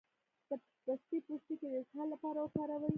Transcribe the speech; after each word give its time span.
د 0.47 0.51
پسته 0.87 1.15
پوستکی 1.25 1.55
د 1.71 1.73
اسهال 1.81 2.07
لپاره 2.13 2.37
وکاروئ 2.41 2.89